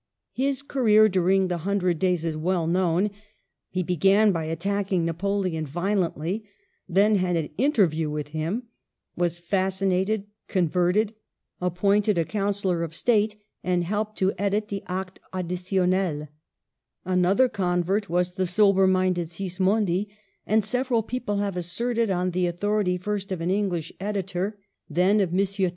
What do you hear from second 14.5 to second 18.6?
the Acte Addi tionneL Another convert was the